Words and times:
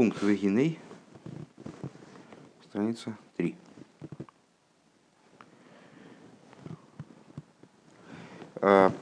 пункт 0.00 0.22
Вегиней, 0.22 0.78
страница 2.70 3.14
3. 3.36 3.54
А, 8.62 8.94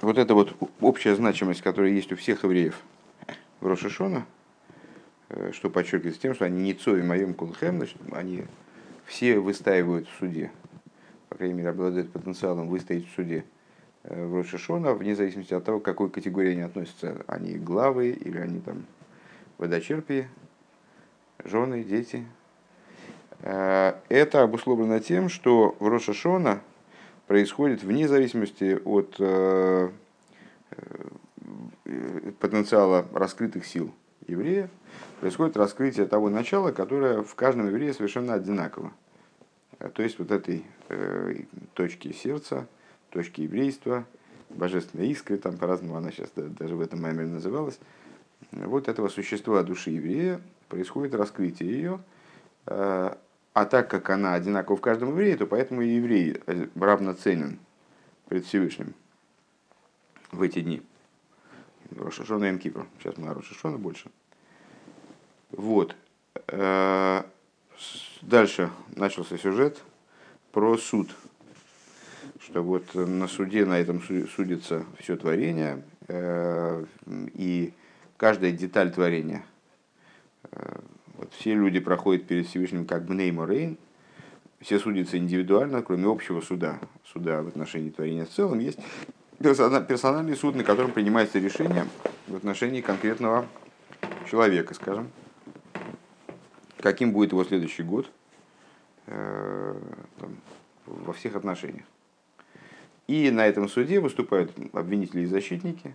вот 0.00 0.16
эта 0.16 0.32
вот 0.34 0.54
общая 0.80 1.16
значимость, 1.16 1.60
которая 1.60 1.90
есть 1.90 2.12
у 2.12 2.14
всех 2.14 2.44
евреев 2.44 2.80
в 3.60 3.66
Рошашона, 3.66 4.26
э, 5.30 5.50
что 5.50 5.70
подчеркивается 5.70 6.20
тем, 6.20 6.36
что 6.36 6.44
они 6.44 6.62
не 6.62 6.74
цови 6.74 7.02
моем 7.02 7.34
кулхем, 7.34 7.78
значит, 7.78 7.96
они 8.12 8.44
все 9.06 9.40
выстаивают 9.40 10.06
в 10.08 10.16
суде, 10.20 10.52
по 11.30 11.36
крайней 11.36 11.54
мере, 11.54 11.70
обладают 11.70 12.12
потенциалом 12.12 12.68
выстоять 12.68 13.08
в 13.08 13.14
суде 13.16 13.44
э, 14.04 14.24
в 14.24 14.36
Рошашона, 14.36 14.94
вне 14.94 15.16
зависимости 15.16 15.52
от 15.52 15.64
того, 15.64 15.80
к 15.80 15.84
какой 15.84 16.10
категории 16.10 16.52
они 16.52 16.62
относятся. 16.62 17.24
Они 17.26 17.56
главы 17.56 18.10
или 18.10 18.38
они 18.38 18.60
там 18.60 18.84
водочерпии, 19.58 20.28
жены, 21.44 21.84
дети. 21.84 22.26
Э, 23.40 23.94
это 24.08 24.42
обусловлено 24.42 24.98
тем, 24.98 25.28
что 25.28 25.76
в 25.78 25.88
Рошашона 25.88 26.60
происходит 27.26 27.82
вне 27.82 28.08
зависимости 28.08 28.80
от 28.84 29.16
э, 29.18 29.90
э, 30.70 32.32
потенциала 32.40 33.06
раскрытых 33.12 33.66
сил 33.66 33.92
еврея, 34.26 34.70
происходит 35.20 35.56
раскрытие 35.56 36.06
того 36.06 36.30
начала, 36.30 36.72
которое 36.72 37.22
в 37.22 37.34
каждом 37.34 37.68
еврее 37.68 37.92
совершенно 37.92 38.34
одинаково. 38.34 38.92
То 39.92 40.02
есть 40.02 40.18
вот 40.18 40.30
этой 40.30 40.64
точки 41.74 42.12
сердца, 42.12 42.66
точки 43.10 43.42
еврейства, 43.42 44.06
божественной 44.48 45.08
искры, 45.08 45.36
там 45.36 45.58
по-разному 45.58 45.96
она 45.96 46.10
сейчас 46.10 46.30
даже 46.34 46.74
в 46.76 46.80
этом 46.80 47.02
маме 47.02 47.26
называлась, 47.26 47.78
вот 48.52 48.88
этого 48.88 49.08
существа 49.08 49.62
души 49.62 49.90
еврея 49.90 50.40
происходит 50.68 51.14
раскрытие 51.14 51.70
ее, 51.70 52.00
э, 52.66 53.14
а 53.52 53.64
так 53.66 53.88
как 53.88 54.10
она 54.10 54.34
одинакова 54.34 54.76
в 54.76 54.80
каждом 54.80 55.10
еврее, 55.10 55.36
то 55.36 55.46
поэтому 55.46 55.82
и 55.82 55.88
еврей 55.88 56.40
равноценен 56.74 57.58
пред 58.26 58.44
Всевышним 58.46 58.94
в 60.32 60.42
эти 60.42 60.60
дни. 60.60 60.82
Рошашона 61.96 62.46
и 62.46 62.58
Кипр. 62.58 62.86
Сейчас 62.98 63.16
мы 63.16 63.28
о 63.28 63.34
Рошашона 63.34 63.78
больше. 63.78 64.10
Вот. 65.50 65.94
Э, 66.48 67.22
дальше 68.22 68.70
начался 68.96 69.38
сюжет 69.38 69.82
про 70.52 70.76
суд. 70.76 71.14
Что 72.40 72.62
вот 72.62 72.94
на 72.94 73.28
суде, 73.28 73.64
на 73.64 73.78
этом 73.78 74.02
судится 74.02 74.84
все 74.98 75.16
творение. 75.16 75.82
Э, 76.08 76.84
и 77.06 77.72
каждая 78.16 78.52
деталь 78.52 78.92
творения. 78.92 79.44
Вот 81.16 81.32
все 81.32 81.54
люди 81.54 81.80
проходят 81.80 82.26
перед 82.26 82.46
Всевышним 82.46 82.86
как 82.86 83.04
бы 83.04 83.14
Нейморейн, 83.14 83.78
все 84.60 84.78
судятся 84.78 85.18
индивидуально, 85.18 85.82
кроме 85.82 86.06
общего 86.06 86.40
суда, 86.40 86.80
суда 87.04 87.42
в 87.42 87.48
отношении 87.48 87.90
творения 87.90 88.24
в 88.24 88.30
целом, 88.30 88.58
есть 88.58 88.78
персональный 89.38 90.36
суд, 90.36 90.54
на 90.54 90.64
котором 90.64 90.92
принимается 90.92 91.38
решение 91.38 91.86
в 92.28 92.36
отношении 92.36 92.80
конкретного 92.80 93.46
человека, 94.30 94.74
скажем, 94.74 95.10
каким 96.78 97.12
будет 97.12 97.32
его 97.32 97.44
следующий 97.44 97.82
год 97.82 98.10
э, 99.06 99.76
там, 100.18 100.36
во 100.86 101.12
всех 101.12 101.36
отношениях. 101.36 101.84
И 103.06 103.30
на 103.30 103.46
этом 103.46 103.68
суде 103.68 104.00
выступают 104.00 104.52
обвинители 104.72 105.22
и 105.22 105.26
защитники, 105.26 105.94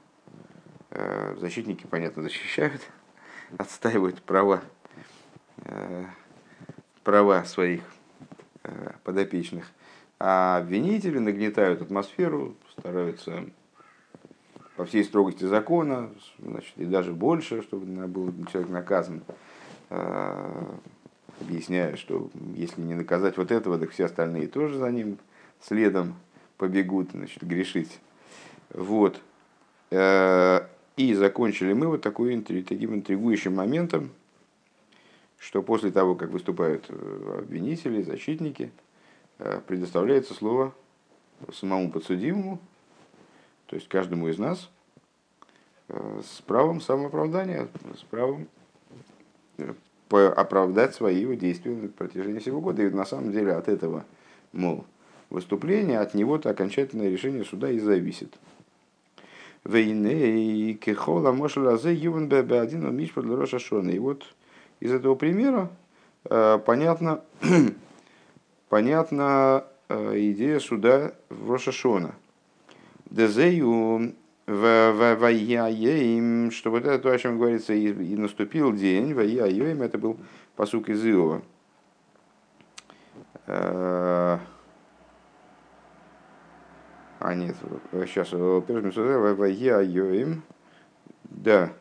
Э, 0.91 1.35
защитники, 1.39 1.85
понятно, 1.85 2.23
защищают, 2.23 2.81
отстаивают 3.57 4.21
права, 4.21 4.61
э, 5.65 6.05
права 7.03 7.43
своих 7.45 7.81
э, 8.63 8.91
подопечных. 9.03 9.65
А 10.19 10.57
обвинители 10.57 11.17
нагнетают 11.17 11.81
атмосферу, 11.81 12.55
стараются 12.77 13.45
по 14.75 14.85
всей 14.85 15.03
строгости 15.03 15.45
закона, 15.45 16.09
значит, 16.39 16.73
и 16.77 16.85
даже 16.85 17.13
больше, 17.13 17.61
чтобы 17.61 17.85
был 18.07 18.33
человек 18.51 18.69
наказан, 18.69 19.23
объясняя, 21.39 21.95
что 21.95 22.29
если 22.55 22.81
не 22.81 22.93
наказать 22.95 23.37
вот 23.37 23.51
этого, 23.51 23.77
так 23.77 23.91
все 23.91 24.05
остальные 24.05 24.47
тоже 24.47 24.77
за 24.77 24.91
ним 24.91 25.17
следом 25.61 26.15
побегут, 26.57 27.11
значит, 27.11 27.43
грешить. 27.43 27.99
Вот. 28.73 29.21
И 30.99 31.13
закончили 31.13 31.71
мы 31.71 31.87
вот 31.87 32.01
такой, 32.01 32.37
таким 32.41 32.93
интригующим 32.93 33.55
моментом, 33.55 34.09
что 35.37 35.63
после 35.63 35.91
того, 35.91 36.13
как 36.15 36.29
выступают 36.31 36.87
э, 36.89 37.35
обвинители, 37.39 38.01
защитники, 38.01 38.69
э, 39.37 39.61
предоставляется 39.65 40.33
слово 40.33 40.75
самому 41.53 41.89
подсудимому, 41.89 42.59
то 43.67 43.77
есть 43.77 43.87
каждому 43.87 44.27
из 44.27 44.37
нас, 44.39 44.69
э, 45.87 46.21
с 46.21 46.41
правом 46.41 46.81
самооправдания, 46.81 47.69
с 47.97 48.03
правом 48.03 48.49
оправдать 50.09 50.95
свои 50.95 51.25
действия 51.37 51.77
на 51.77 51.87
протяжении 51.87 52.39
всего 52.39 52.59
года. 52.59 52.83
И 52.83 52.89
на 52.89 53.05
самом 53.05 53.31
деле 53.31 53.53
от 53.53 53.69
этого, 53.69 54.03
мол, 54.51 54.83
выступления, 55.29 56.01
от 56.01 56.13
него-то 56.13 56.49
окончательное 56.49 57.09
решение 57.09 57.45
суда 57.45 57.71
и 57.71 57.79
зависит. 57.79 58.37
Вейней 59.65 60.73
кехола 60.75 61.31
мошелазе 61.31 61.93
ювен 61.93 62.27
бебе 62.29 62.59
один 62.59 62.95
мишпад 62.95 63.25
роша 63.25 63.59
шона. 63.59 63.89
И 63.89 63.99
вот 63.99 64.23
из 64.79 64.91
этого 64.91 65.15
примера 65.15 65.69
э, 66.29 66.59
понятно, 66.65 67.21
понятна 68.69 69.65
э, 69.89 70.13
идея 70.31 70.59
суда 70.59 71.13
в 71.29 71.51
Рошашона. 71.51 72.15
Дезею 73.09 74.15
им, 75.97 76.51
что 76.51 76.71
вот 76.71 76.85
это 76.85 76.99
то, 76.99 77.11
о 77.11 77.17
чем 77.17 77.37
говорится, 77.37 77.73
и, 77.73 77.87
и 77.87 78.15
наступил 78.15 78.73
день, 78.73 79.13
им, 79.71 79.81
это 79.81 79.97
был 79.97 80.17
посук 80.55 80.89
из 80.89 81.05
Иова. 81.05 81.41
Э, 87.19 87.25
а 87.25 87.35
нет, 87.35 87.55
сейчас. 88.05 88.31
Да. 91.23 91.73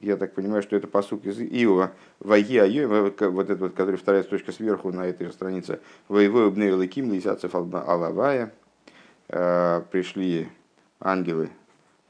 Я 0.00 0.16
так 0.16 0.34
понимаю, 0.34 0.62
что 0.62 0.76
это 0.76 0.86
посук 0.86 1.26
из 1.26 1.40
Иова. 1.40 1.92
Ваги 2.20 2.56
айоим, 2.56 2.88
вот 2.88 3.50
этот 3.50 3.60
вот, 3.60 3.74
который 3.74 3.96
вторая 3.96 4.22
точка 4.22 4.50
сверху 4.50 4.92
на 4.92 5.06
этой 5.06 5.26
же 5.26 5.32
странице. 5.32 5.80
Воевой 6.08 6.48
обнейл 6.48 6.86
ким 6.88 7.12
лисяцев 7.12 7.54
алавая. 7.54 8.52
Э, 9.28 9.82
пришли 9.90 10.48
ангелы 10.98 11.50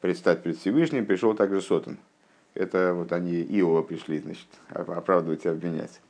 предстать 0.00 0.42
перед 0.42 0.56
Всевышним, 0.58 1.04
пришел 1.04 1.34
также 1.34 1.60
Сотан. 1.60 1.98
Это 2.54 2.94
вот 2.94 3.12
они 3.12 3.42
Иова 3.42 3.82
пришли, 3.82 4.18
значит, 4.20 4.48
оправдывать 4.70 5.44
и 5.44 5.48
обвинять. 5.48 6.00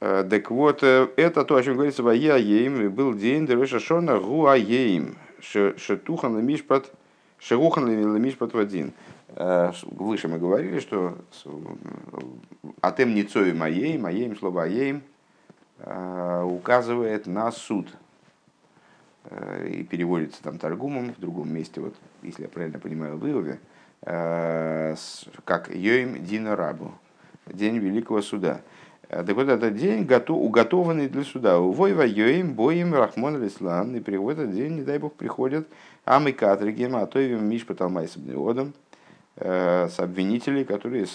Э, 0.00 0.24
так 0.28 0.50
вот, 0.50 0.82
э, 0.82 1.08
это 1.16 1.44
то, 1.44 1.56
о 1.56 1.62
чем 1.62 1.74
говорится 1.74 2.02
в 2.02 2.08
Аяеим, 2.08 2.90
был 2.92 3.14
день 3.14 3.46
Дереша 3.46 3.80
Шона 3.80 4.18
Гуаеим, 4.18 5.16
Шетухан 5.40 6.44
Мишпат, 6.44 6.92
Шерухан 7.38 8.20
Мишпат 8.22 8.54
Вадин. 8.54 8.92
Э, 9.28 9.72
выше 9.82 10.28
мы 10.28 10.38
говорили, 10.38 10.78
что 10.78 11.18
Атем 12.80 13.14
Ницови 13.14 13.52
Маей, 13.52 13.98
Маеем, 13.98 14.36
слово 14.36 14.64
Аеим, 14.64 15.02
указывает 15.80 17.26
на 17.28 17.52
суд. 17.52 17.86
И 19.68 19.84
переводится 19.84 20.42
там 20.42 20.58
торгумом 20.58 21.14
в 21.14 21.20
другом 21.20 21.54
месте, 21.54 21.80
вот, 21.80 21.94
если 22.22 22.42
я 22.42 22.48
правильно 22.48 22.80
понимаю, 22.80 23.16
в 23.16 23.24
Иове, 23.28 23.60
как 25.44 25.72
Йоим 25.72 26.24
Дина 26.24 26.56
Рабу, 26.56 26.92
день 27.46 27.78
Великого 27.78 28.22
Суда. 28.22 28.60
Э, 29.08 29.24
так 29.24 29.34
вот, 29.36 29.48
этот 29.48 29.74
день 29.74 30.04
готов, 30.04 30.38
уготованный 30.38 31.08
для 31.08 31.24
суда. 31.24 31.58
Увой 31.58 31.94
воюем, 31.94 32.54
боим, 32.54 32.94
рахмон 32.94 33.42
лислан. 33.42 33.96
И 33.96 34.00
в 34.00 34.28
этот 34.28 34.52
день, 34.52 34.76
не 34.76 34.82
дай 34.82 34.98
бог, 34.98 35.14
приходят 35.14 35.66
амы 36.04 36.32
катригем, 36.32 36.96
а 36.96 37.06
то 37.06 37.18
и 37.18 37.34
миш 37.34 37.66
поталмай 37.66 38.06
с 38.06 38.16
обневодом, 38.16 38.74
э, 39.36 39.88
с 39.88 39.98
обвинителей, 39.98 40.64
которые 40.64 41.06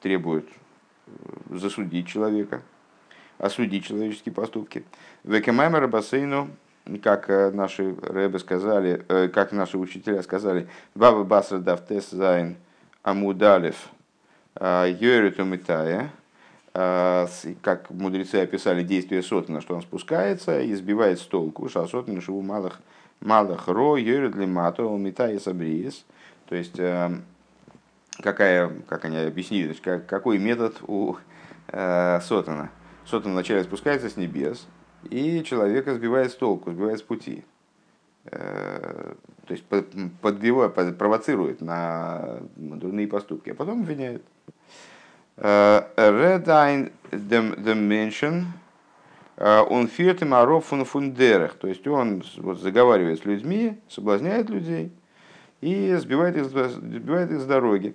требуют 0.00 0.48
э, 1.06 1.10
засудить 1.50 2.08
человека, 2.08 2.62
осудить 3.38 3.84
человеческие 3.84 4.34
поступки. 4.34 4.84
Векемаймер 5.22 5.86
бассейну, 5.88 6.48
как 7.02 7.28
наши 7.28 7.94
рэбы 8.02 8.38
сказали, 8.38 9.02
как 9.28 9.52
наши 9.52 9.78
учителя 9.78 10.22
сказали, 10.22 10.68
Баба 10.94 11.24
Басра 11.24 11.58
Давтес 11.58 12.10
Зайн 12.10 12.56
Амудалев 13.02 13.88
Йориту 14.60 15.44
Митая, 15.44 16.10
а, 16.10 16.23
как 16.74 17.90
мудрецы 17.90 18.36
описали 18.36 18.82
действие 18.82 19.22
Сотана, 19.22 19.60
что 19.60 19.76
он 19.76 19.82
спускается 19.82 20.60
и 20.60 20.74
сбивает 20.74 21.20
с 21.20 21.22
толку, 21.22 21.68
шасотан 21.68 22.20
шиву 22.20 22.42
малых 22.42 22.80
малых 23.20 23.68
ро 23.68 23.96
йорит 23.96 24.36
лимато 24.36 24.84
умита 24.84 25.30
и 25.30 25.38
сабриес. 25.38 26.04
То 26.46 26.54
есть 26.54 26.78
э, 26.78 27.10
какая, 28.20 28.70
как 28.86 29.04
они 29.04 29.16
объяснили, 29.18 29.72
как, 29.74 30.06
какой 30.06 30.38
метод 30.38 30.76
у 30.86 31.16
э, 31.68 32.20
Сотана. 32.20 32.70
Сотан 33.06 33.32
вначале 33.32 33.64
спускается 33.64 34.08
с 34.08 34.16
небес, 34.16 34.66
и 35.10 35.42
человека 35.42 35.94
сбивает 35.94 36.32
с 36.32 36.36
толку, 36.36 36.70
сбивает 36.70 36.98
с 36.98 37.02
пути. 37.02 37.44
Э, 38.26 39.14
то 39.46 39.52
есть 39.52 39.64
подбивает, 40.20 40.74
провоцирует 40.96 41.60
на 41.60 42.40
дурные 42.56 43.08
поступки, 43.08 43.50
а 43.50 43.54
потом 43.54 43.82
обвиняет. 43.82 44.22
Редайн 45.36 46.92
Dimension, 47.10 48.44
он 49.36 49.88
фиртем 49.88 50.32
аров 50.34 50.66
фун 50.66 50.84
фундерах, 50.84 51.54
то 51.54 51.66
есть 51.66 51.86
он 51.88 52.22
вот, 52.36 52.60
заговаривает 52.60 53.20
с 53.20 53.24
людьми, 53.24 53.76
соблазняет 53.88 54.48
людей 54.48 54.92
и 55.60 55.94
сбивает 55.96 56.36
их, 56.36 56.44
сбивает 56.44 57.32
их 57.32 57.40
с 57.40 57.46
дороги. 57.46 57.94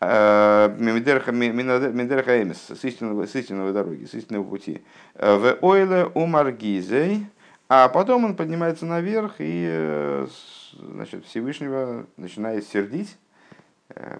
Миндерха 0.00 1.30
Эмис, 1.32 2.70
с 2.70 2.84
истинного, 2.84 3.26
с 3.26 3.34
истинного 3.36 3.72
дороги, 3.72 4.06
с 4.06 4.14
истинного 4.14 4.44
пути. 4.44 4.82
В 5.14 5.58
ойле 5.60 6.10
у 6.14 6.24
Маргизей, 6.26 7.26
а 7.68 7.88
потом 7.88 8.24
он 8.24 8.34
поднимается 8.34 8.84
наверх 8.84 9.36
и 9.38 9.64
э, 9.68 10.26
значит, 10.72 11.24
Всевышнего 11.24 12.04
начинает 12.16 12.66
сердить, 12.66 13.10
э, 13.10 13.29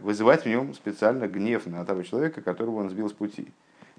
вызывать 0.01 0.45
в 0.45 0.47
нем 0.47 0.75
специально 0.75 1.27
гнев 1.27 1.67
на 1.67 1.85
того 1.85 2.03
человека, 2.03 2.43
которого 2.43 2.77
он 2.77 2.91
сбил 2.91 3.09
с 3.09 3.13
пути. 3.13 3.49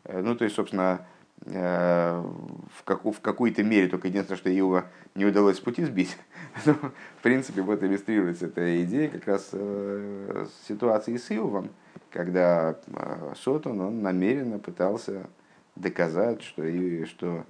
Э, 0.03 0.21
ну, 0.21 0.35
то 0.35 0.44
есть, 0.44 0.56
собственно, 0.56 1.06
в, 1.44 2.83
как, 2.83 3.03
в 3.03 3.19
какой-то 3.19 3.63
мере, 3.63 3.88
только 3.88 4.09
единственное, 4.09 4.38
что 4.38 4.51
его 4.51 4.83
не 5.15 5.25
удалось 5.25 5.57
с 5.57 5.59
пути 5.59 5.83
сбить. 5.83 6.15
Но, 6.68 6.73
в 6.73 7.23
принципе, 7.23 7.63
вот 7.63 7.81
иллюстрируется 7.81 8.45
эта 8.45 8.83
идея 8.83 9.09
как 9.09 9.25
раз 9.25 9.50
э, 9.53 10.45
ситуации 10.68 11.18
с 11.18 11.31
Иовом, 11.31 11.71
когда 12.12 12.75
э, 12.85 13.33
Сотон, 13.41 13.81
он 13.81 14.03
намеренно 14.03 14.59
пытался 14.59 15.27
доказать, 15.75 16.44
что, 16.44 16.63
и, 16.63 17.06
что 17.06 17.44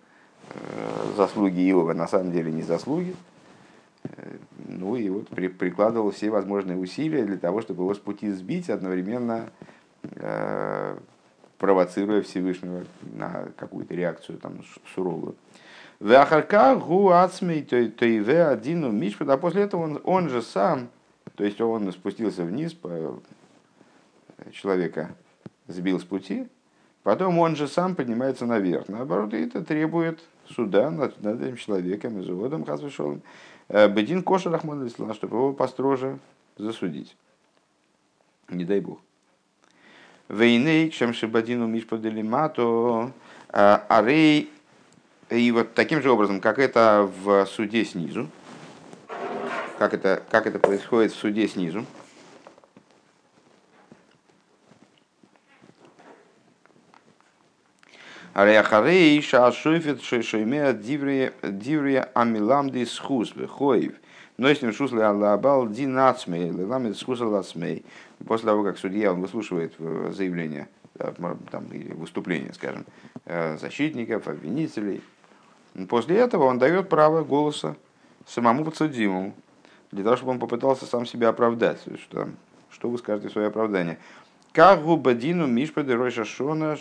Э, 0.54 1.14
заслуги 1.16 1.70
Иова 1.70 1.94
на 1.94 2.08
самом 2.08 2.32
деле 2.32 2.52
не 2.52 2.62
заслуги. 2.62 3.12
Э, 3.12 3.31
ну 4.68 4.96
и 4.96 5.10
вот 5.10 5.30
при, 5.30 5.48
прикладывал 5.48 6.12
все 6.12 6.30
возможные 6.30 6.78
усилия 6.78 7.24
для 7.24 7.38
того, 7.38 7.62
чтобы 7.62 7.84
его 7.84 7.94
с 7.94 8.00
пути 8.00 8.32
сбить, 8.32 8.70
одновременно 8.70 9.52
э, 10.04 10.98
провоцируя 11.58 12.22
Всевышнего 12.22 12.84
на 13.02 13.50
какую-то 13.58 13.94
реакцию 13.94 14.40
там, 14.40 14.64
суровую. 14.96 15.36
Вахарка 16.00 16.76
гу 16.76 17.10
ацмей 17.10 17.62
то 17.62 17.78
и 17.78 18.18
ве 18.18 18.46
одину 18.46 18.92
мишпад, 18.92 19.30
а 19.30 19.38
после 19.38 19.64
этого 19.64 19.84
он, 19.84 20.02
он 20.04 20.30
же 20.30 20.42
сам, 20.42 20.90
то 21.36 21.44
есть 21.44 21.62
он 21.62 21.92
спустился 21.92 22.44
вниз, 22.44 22.74
по, 22.74 23.20
человека 24.52 25.12
сбил 25.68 26.00
с 26.00 26.04
пути, 26.04 26.48
потом 27.04 27.38
он 27.38 27.56
же 27.56 27.68
сам 27.68 27.96
поднимается 27.96 28.48
наверх. 28.48 28.88
Наоборот, 28.88 29.36
это 29.36 29.64
требует 29.64 30.20
суда 30.50 30.90
над, 30.90 31.22
над 31.22 31.42
этим 31.42 31.58
человеком, 31.58 32.20
из 32.20 32.26
изуводом 32.26 32.66
Хазвешолом, 32.66 33.18
э, 33.18 33.22
Бедин 33.72 34.22
Коша 34.22 34.50
Рахман 34.50 34.90
чтобы 34.90 35.38
его 35.38 35.54
построже 35.54 36.20
засудить. 36.58 37.16
Не 38.50 38.66
дай 38.66 38.82
бог. 38.82 39.00
Вейней, 40.28 40.92
чем 40.92 41.14
Шибадину 41.14 41.68
Мишпаделимато, 41.68 43.12
э, 43.50 43.80
Арей, 43.88 44.50
и 45.30 45.52
вот 45.52 45.74
таким 45.74 46.02
же 46.02 46.12
образом, 46.12 46.42
как 46.42 46.60
это 46.60 47.10
в 47.24 47.46
суде 47.46 47.86
снизу, 47.86 48.30
как 49.78 49.94
это, 49.94 50.22
как 50.30 50.48
это 50.48 50.60
происходит 50.60 51.14
в 51.14 51.18
суде 51.18 51.48
снизу, 51.48 51.86
Ареахарей 58.34 59.22
шашуфит 59.22 60.02
шойшоймеа 60.02 60.74
диврия 60.74 62.10
амиламди 62.14 62.86
схус 62.86 63.36
вехоев. 63.36 63.94
Но 64.38 64.48
если 64.48 64.72
шусли 64.72 65.02
аллабал 65.02 65.68
динацмей, 65.68 66.50
ламит 66.52 66.98
схус 66.98 67.20
алласмей. 67.20 67.84
После 68.26 68.48
того, 68.48 68.64
как 68.64 68.78
судья 68.78 69.12
он 69.12 69.22
выслушивает 69.22 69.74
э, 69.80 70.12
заявление, 70.16 70.70
там, 70.98 71.66
или 71.72 71.92
выступление, 71.94 72.54
скажем, 72.54 72.86
э, 73.26 73.58
защитников, 73.58 74.28
обвинителей, 74.28 75.02
после 75.90 76.18
этого 76.18 76.46
он 76.46 76.58
дает 76.58 76.88
право 76.88 77.24
голоса 77.24 77.76
самому 78.26 78.64
подсудимому, 78.64 79.34
для 79.92 80.04
того, 80.04 80.16
чтобы 80.16 80.32
он 80.32 80.40
попытался 80.40 80.86
сам 80.86 81.06
себя 81.06 81.30
оправдать. 81.30 81.80
Что, 82.00 82.30
что 82.70 82.90
вы 82.90 82.98
скажете 82.98 83.28
в 83.28 83.32
свое 83.32 83.48
оправдание? 83.48 84.00
Как 84.54 84.84
губадину 84.84 85.48
мишпады 85.48 85.96
Роша 85.96 86.26
Шона, 86.26 86.78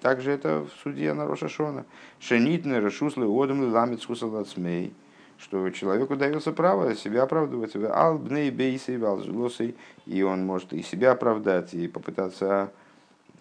также 0.00 0.30
это 0.30 0.64
в 0.64 0.70
суде 0.82 1.12
на 1.12 1.26
Роша 1.26 1.50
Шона. 1.50 1.84
Шенитны 2.18 2.76
решуслы 2.76 3.26
одам 3.26 3.70
ламит 3.70 4.00
смей, 4.48 4.94
что 5.36 5.68
человеку 5.68 6.16
дается 6.16 6.50
право 6.52 6.94
себя 6.94 7.24
оправдывать. 7.24 7.76
Албней 7.76 8.48
бейсей 8.48 8.96
валжлосой, 8.96 9.74
и 10.06 10.22
он 10.22 10.46
может 10.46 10.72
и 10.72 10.82
себя 10.82 11.12
оправдать, 11.12 11.74
и 11.74 11.88
попытаться 11.88 12.72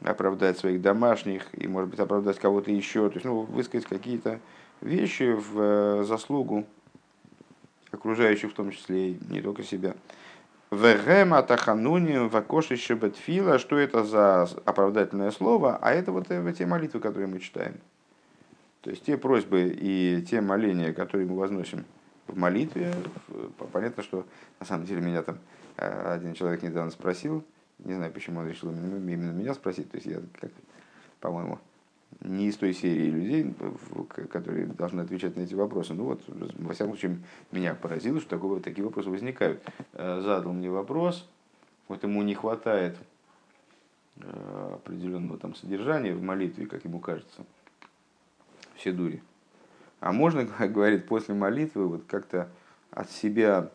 оправдать 0.04 0.58
своих 0.58 0.82
домашних, 0.82 1.48
и, 1.54 1.66
может 1.70 1.90
быть, 1.90 2.00
оправдать 2.02 2.38
кого-то 2.38 2.72
еще. 2.72 3.08
То 3.08 3.16
есть, 3.16 3.26
ну, 3.26 3.44
высказать 3.44 3.88
какие-то 3.88 4.42
вещи 4.82 5.32
в 5.32 5.58
э, 5.58 6.04
заслугу 6.04 6.66
окружающих, 7.92 8.52
в 8.52 8.56
том 8.56 8.72
числе 8.72 9.12
и 9.12 9.20
не 9.30 9.42
только 9.42 9.64
себя. 9.64 9.96
Вегема 10.72 11.42
тахануним 11.42 12.30
вакоши 12.30 12.78
шебетфила, 12.78 13.58
что 13.58 13.78
это 13.78 14.04
за 14.04 14.44
оправдательное 14.66 15.32
слово, 15.32 15.78
а 15.82 15.92
это 15.92 16.12
вот 16.12 16.28
те 16.28 16.66
молитвы, 16.68 17.00
которые 17.00 17.28
мы 17.28 17.40
читаем. 17.40 17.80
То 18.82 18.92
есть 18.92 19.04
те 19.04 19.18
просьбы 19.18 19.76
и 19.76 20.24
те 20.30 20.42
моления, 20.42 20.94
которые 20.94 21.28
мы 21.28 21.38
возносим 21.38 21.86
в 22.28 22.38
молитве, 22.38 22.94
понятно, 23.74 24.04
что 24.04 24.26
на 24.60 24.66
самом 24.66 24.86
деле 24.86 25.02
меня 25.02 25.24
там 25.24 25.40
э, 25.78 26.14
один 26.14 26.34
человек 26.36 26.62
недавно 26.62 26.92
спросил, 26.92 27.44
не 27.80 27.96
знаю, 27.96 28.14
почему 28.14 28.42
он 28.42 28.48
решил 28.48 28.72
именно 28.72 29.32
меня 29.32 29.56
спросить, 29.56 29.90
то 29.90 29.98
есть 29.98 30.08
я, 30.08 30.20
как, 30.40 30.52
по-моему, 31.20 31.58
не 32.22 32.48
из 32.48 32.58
той 32.58 32.74
серии 32.74 33.10
людей, 33.10 33.54
которые 34.30 34.68
должны 34.68 35.02
отвечать 35.02 35.38
на 35.38 35.42
эти 35.42 35.54
вопросы. 35.54 35.94
Ну 35.94 36.06
вот, 36.06 36.22
во 36.28 36.74
всяком 36.74 36.94
случае, 36.94 37.20
меня 37.52 37.76
поразило, 37.76 38.20
что 38.20 38.30
такого, 38.30 38.60
такие 38.60 38.84
вопросы 38.84 39.10
возникают. 39.10 39.64
Э, 39.94 40.22
задал 40.22 40.54
мне 40.54 40.70
вопрос, 40.70 41.28
вот 41.88 42.04
ему 42.04 42.22
не 42.24 42.36
хватает 42.36 42.98
э, 44.18 44.72
определенного 44.76 45.40
там 45.40 45.56
содержания 45.56 46.14
в 46.14 46.22
молитве, 46.22 46.66
как 46.66 46.84
ему 46.84 47.00
кажется, 47.00 47.46
в 48.76 48.82
Седуре. 48.82 49.22
А 50.02 50.12
можно, 50.12 50.46
как 50.58 50.74
говорит, 50.74 51.08
после 51.08 51.36
молитвы 51.36 51.88
вот 51.88 52.04
как-то 52.06 52.50
от 52.92 53.10
себя 53.10 53.72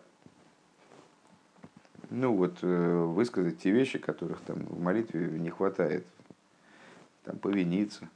ну 2.11 2.35
вот, 2.37 2.59
э, 2.63 3.05
высказать 3.07 3.59
те 3.59 3.71
вещи, 3.71 3.99
которых 3.99 4.41
там 4.43 4.59
в 4.67 4.81
молитве 4.81 5.27
не 5.41 5.51
хватает, 5.51 6.07
там 7.25 7.39
повиниться, 7.39 8.09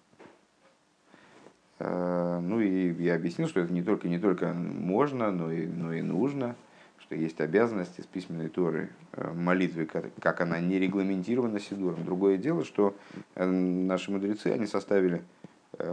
ну 1.80 2.61
и 2.61 2.92
я 3.02 3.14
объяснил, 3.14 3.49
что 3.49 3.61
это 3.61 3.73
не 3.73 3.82
только, 3.82 4.08
не 4.08 4.18
только 4.18 4.52
можно, 4.52 5.30
но 5.30 5.52
и, 5.52 5.66
но 5.66 5.92
и 5.92 6.02
нужно, 6.02 6.56
что 6.99 7.14
есть 7.14 7.40
обязанности 7.40 8.00
с 8.00 8.06
письменной 8.06 8.49
Торы 8.49 8.90
э, 9.12 9.32
молитвы, 9.32 9.87
как 9.87 10.40
она 10.40 10.61
не 10.61 10.78
регламентирована 10.78 11.61
Сидуром. 11.61 12.04
Другое 12.04 12.37
дело, 12.37 12.64
что 12.64 12.94
э, 13.35 13.47
наши 13.47 14.11
мудрецы, 14.11 14.49
они 14.49 14.66
составили 14.66 15.23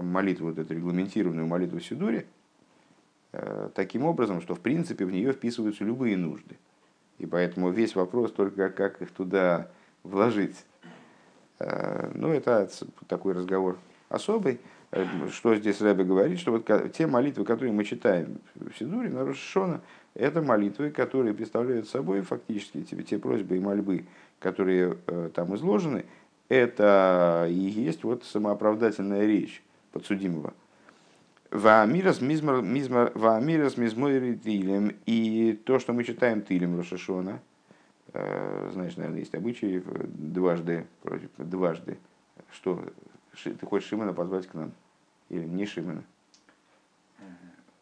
молитву, 0.02 0.48
вот 0.48 0.58
эту 0.58 0.74
регламентированную 0.74 1.46
молитву 1.46 1.80
Сидуре, 1.80 2.26
таким 3.76 4.04
образом, 4.06 4.42
что 4.42 4.56
в 4.56 4.60
принципе 4.60 5.06
в 5.06 5.12
нее 5.12 5.32
вписываются 5.34 5.84
любые 5.84 6.18
нужды. 6.18 6.58
И 7.20 7.26
поэтому 7.26 7.70
весь 7.70 7.94
вопрос 7.94 8.32
только 8.32 8.70
как 8.70 9.02
их 9.02 9.12
туда 9.12 9.70
вложить. 10.04 10.66
Ну, 11.60 12.30
это 12.30 12.70
такой 13.08 13.34
разговор 13.34 13.78
особый. 14.10 14.60
Э, 14.96 15.06
что 15.30 15.54
здесь 15.56 15.82
Рэбе 15.82 16.06
говорит, 16.06 16.40
что 16.40 16.54
вот 16.54 16.66
те 16.94 17.06
молитвы, 17.06 17.44
которые 17.44 17.74
мы 17.74 17.84
читаем 17.84 18.40
в 18.56 18.72
Сидуре, 18.80 19.10
на 19.10 19.26
Рошона, 19.26 19.82
это 20.14 20.42
молитвы, 20.42 20.90
которые 20.90 21.34
представляют 21.34 21.90
собой 21.90 22.22
фактически 22.22 22.82
те, 22.82 22.96
те 23.04 23.20
просьбы 23.20 23.58
и 23.58 23.60
мольбы, 23.60 24.06
которые 24.40 24.98
э, 25.08 25.30
там 25.34 25.54
изложены, 25.56 26.06
это 26.48 27.46
и 27.50 27.54
есть 27.54 28.06
вот 28.06 28.24
самооправдательная 28.24 29.26
речь 29.26 29.62
подсудимого. 29.92 30.54
Ваамирас 31.52 32.22
мизмойри 32.22 34.38
тилем. 34.38 34.96
И 35.06 35.60
то, 35.66 35.80
что 35.80 35.92
мы 35.92 36.06
читаем 36.06 36.42
тилем 36.42 36.78
Рошашона, 36.78 37.42
э, 38.14 38.70
знаешь, 38.72 38.96
наверное, 38.96 39.20
есть 39.20 39.36
обычаи 39.36 39.84
дважды, 40.06 40.88
дважды, 41.38 41.98
что 42.54 42.82
ты 43.44 43.66
хочешь 43.66 43.90
Шимона 43.90 44.14
позвать 44.14 44.48
к 44.48 44.54
нам? 44.54 44.72
Или 45.30 45.46
не 45.46 45.66
Шимона? 45.66 46.04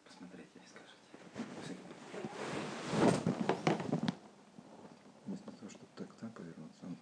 Посмотрите, 0.06 0.60
скажите. 0.68 1.78
Вместо 5.26 5.50
того, 5.50 5.70
чтобы 5.70 5.84
так, 5.96 6.08
так 6.20 6.30
повернуться, 6.32 6.84
он 6.84 6.96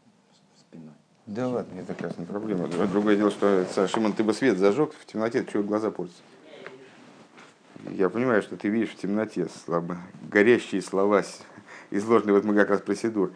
Да 1.26 1.48
ладно, 1.48 1.78
это 1.78 1.94
как 1.94 2.08
раз 2.08 2.18
не 2.18 2.26
проблема. 2.26 2.66
Другое 2.68 3.16
дело, 3.16 3.30
что 3.30 3.46
это, 3.46 3.86
Шимон, 3.86 4.12
ты 4.12 4.24
бы 4.24 4.34
свет 4.34 4.58
зажег 4.58 4.92
в 4.94 5.06
темноте, 5.06 5.46
чего 5.50 5.62
глаза 5.62 5.90
портятся. 5.90 6.22
Я 7.90 8.08
понимаю, 8.08 8.42
что 8.42 8.56
ты 8.56 8.68
видишь 8.68 8.90
в 8.90 8.96
темноте 8.96 9.48
слабо, 9.64 9.98
горящие 10.30 10.82
слова, 10.82 11.22
изложенные, 11.90 12.34
вот 12.34 12.44
мы 12.44 12.54
как 12.54 12.70
раз 12.70 12.80
про 12.80 12.94
Сидур. 12.94 13.32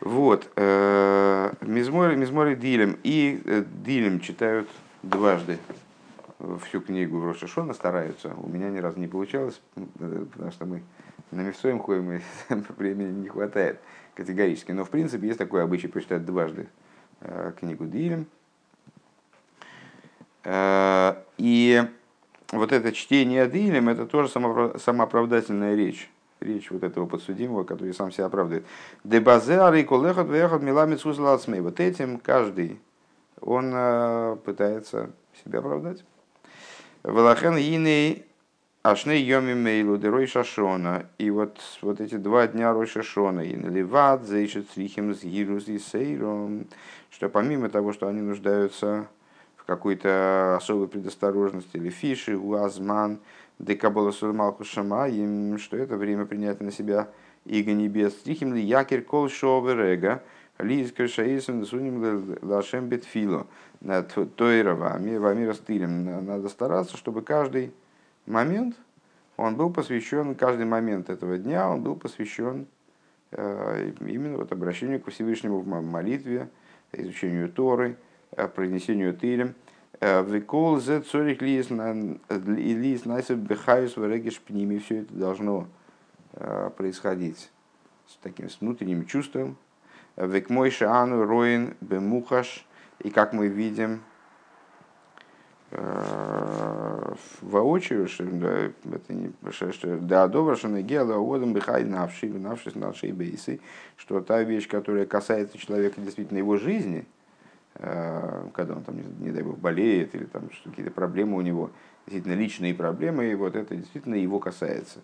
Вот. 0.00 0.50
Э, 0.56 1.52
Мизмори, 1.60 2.14
Мизмори 2.14 2.54
Дилем. 2.54 2.98
И 3.02 3.42
э, 3.44 3.64
Дилем 3.84 4.20
читают 4.20 4.68
дважды 5.08 5.58
всю 6.64 6.80
книгу 6.80 7.24
Рошашона 7.24 7.72
стараются. 7.72 8.34
У 8.36 8.48
меня 8.48 8.70
ни 8.70 8.78
разу 8.78 8.98
не 8.98 9.06
получалось, 9.06 9.60
э, 9.76 10.24
потому 10.32 10.50
что 10.52 10.66
мы 10.66 10.82
на 11.30 11.40
Мифсоем 11.40 11.78
ходим, 11.78 12.12
и 12.12 12.20
времени 12.76 13.22
не 13.22 13.28
хватает 13.28 13.80
категорически. 14.14 14.72
Но 14.72 14.84
в 14.84 14.90
принципе 14.90 15.26
есть 15.26 15.38
такой 15.38 15.62
обычай 15.62 15.88
прочитать 15.88 16.24
дважды 16.24 16.68
книгу 17.58 17.86
Дилем. 17.86 18.26
И 21.38 21.84
вот 22.52 22.72
это 22.72 22.92
чтение 22.92 23.48
Дилем, 23.48 23.88
это 23.88 24.06
тоже 24.06 24.28
самооправдательная 24.28 25.74
речь 25.74 26.10
речь 26.40 26.70
вот 26.70 26.82
этого 26.82 27.06
подсудимого, 27.06 27.64
который 27.64 27.94
сам 27.94 28.12
себя 28.12 28.26
оправдывает. 28.26 28.66
Дебазеары 29.04 29.84
колехот 29.84 30.28
вехот 30.28 30.62
милами 30.62 31.60
Вот 31.60 31.80
этим 31.80 32.18
каждый, 32.18 32.78
он 33.46 33.72
э, 33.72 34.36
пытается 34.44 35.10
себя 35.42 35.60
оправдать. 35.60 36.04
Валахен 37.04 37.56
иней 37.56 38.26
ашней 38.82 39.22
йоми 39.22 39.54
мейлу 39.54 39.96
дерой 39.96 40.26
шашона. 40.26 41.06
И 41.18 41.30
вот, 41.30 41.58
вот 41.80 42.00
эти 42.00 42.16
два 42.16 42.46
дня 42.48 42.72
Рой 42.72 42.86
Шашона, 42.86 43.40
и 43.40 43.56
наливат, 43.56 44.24
зейшет 44.24 44.68
срихим 44.70 45.14
с 45.14 45.22
гирус 45.22 45.68
и 45.68 45.78
сейром, 45.78 46.66
что 47.10 47.28
помимо 47.28 47.68
того, 47.68 47.92
что 47.92 48.08
они 48.08 48.20
нуждаются 48.20 49.06
в 49.56 49.64
какой-то 49.64 50.56
особой 50.56 50.88
предосторожности, 50.88 51.76
или 51.76 51.90
фиши, 51.90 52.36
уазман, 52.36 53.20
Декабола 53.58 54.10
Сурмалку 54.10 54.64
Шамаим, 54.64 55.58
что 55.58 55.76
это 55.76 55.96
время 55.96 56.26
принять 56.26 56.60
на 56.60 56.70
себя 56.70 57.08
Иго 57.46 57.72
Небес. 57.72 58.12
Трихим 58.14 58.54
ли 58.54 58.60
якер 58.60 59.02
кол 59.02 59.28
шоверега, 59.28 60.22
лиз 60.58 60.92
крышаисом 60.92 61.64
суним 61.64 62.38
лашем 62.42 62.88
бетфило. 62.88 63.46
Тойра 64.36 64.74
вами 64.74 65.52
стилем. 65.52 66.26
Надо 66.26 66.48
стараться, 66.48 66.96
чтобы 66.96 67.22
каждый 67.22 67.72
момент, 68.26 68.76
он 69.36 69.56
был 69.56 69.70
посвящен, 69.70 70.34
каждый 70.34 70.66
момент 70.66 71.10
этого 71.10 71.36
дня, 71.36 71.68
он 71.68 71.82
был 71.82 71.94
посвящен 71.94 72.66
э, 73.32 73.92
именно 74.00 74.38
вот 74.38 74.50
обращению 74.50 75.00
к 75.00 75.10
Всевышнему 75.10 75.60
в 75.60 75.66
молитве, 75.66 76.48
изучению 76.92 77.50
Торы, 77.50 77.96
э, 78.32 78.48
произнесению 78.48 79.14
Тилем– 79.14 79.54
Викол 80.00 80.78
зе 80.78 81.00
цорих 81.00 81.40
лис 81.40 81.70
найсев 81.70 83.38
бехаюс 83.38 83.96
варегиш 83.96 84.40
пними. 84.40 84.78
Все 84.78 85.02
это 85.02 85.14
должно 85.14 85.68
э, 86.34 86.70
происходить 86.76 87.50
с 88.06 88.16
таким 88.16 88.50
с 88.50 88.60
внутренним 88.60 89.06
чувством. 89.06 89.56
Век 90.16 90.50
мой 90.50 90.72
роин 90.80 91.74
бемухаш. 91.80 92.66
И 93.00 93.10
как 93.10 93.34
мы 93.34 93.48
видим 93.48 94.00
э, 95.70 97.14
воочию, 97.42 98.08
что 98.08 98.24
это 98.24 99.12
не 99.12 99.32
что 99.50 99.98
да 99.98 100.26
добро, 100.28 100.56
что 100.56 100.68
гела 100.80 101.16
одам 101.16 101.52
бихай 101.52 101.84
навши, 101.84 102.28
навши 102.28 102.76
нашей 102.76 103.12
бейсы, 103.12 103.60
что 103.96 104.20
та 104.22 104.42
вещь, 104.42 104.66
которая 104.66 105.04
касается 105.04 105.58
человека 105.58 106.00
действительно 106.00 106.38
его 106.38 106.56
жизни, 106.56 107.06
Э, 107.78 108.48
когда 108.54 108.74
он 108.74 108.84
там, 108.84 108.96
не 109.20 109.30
дай 109.30 109.42
бог, 109.42 109.58
болеет 109.58 110.14
или 110.14 110.24
там 110.24 110.48
какие-то 110.64 110.90
проблемы 110.90 111.36
у 111.36 111.42
него, 111.42 111.70
действительно 112.06 112.34
личные 112.34 112.74
проблемы, 112.74 113.26
и 113.26 113.34
вот 113.34 113.54
это 113.54 113.76
действительно 113.76 114.14
его 114.14 114.38
касается. 114.38 115.00